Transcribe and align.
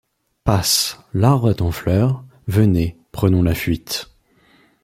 Passent, 0.43 0.97
l'arbre 1.13 1.51
est 1.51 1.61
en 1.61 1.69
fleur, 1.69 2.23
venez, 2.47 2.97
prenons 3.11 3.43
la 3.43 3.53
fuite 3.53 4.11